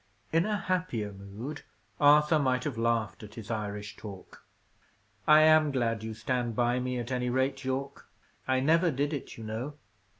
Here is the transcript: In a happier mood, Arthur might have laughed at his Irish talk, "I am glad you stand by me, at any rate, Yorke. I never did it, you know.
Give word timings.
In 0.33 0.47
a 0.47 0.57
happier 0.57 1.13
mood, 1.13 1.61
Arthur 1.99 2.39
might 2.39 2.63
have 2.63 2.75
laughed 2.75 3.21
at 3.21 3.35
his 3.35 3.51
Irish 3.51 3.95
talk, 3.95 4.43
"I 5.27 5.41
am 5.41 5.69
glad 5.69 6.01
you 6.01 6.15
stand 6.15 6.55
by 6.55 6.79
me, 6.79 6.97
at 6.97 7.11
any 7.11 7.29
rate, 7.29 7.63
Yorke. 7.63 8.07
I 8.47 8.61
never 8.61 8.89
did 8.89 9.13
it, 9.13 9.37
you 9.37 9.43
know. 9.43 9.75